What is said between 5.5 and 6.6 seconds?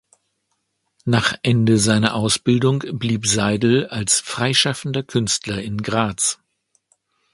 in Graz.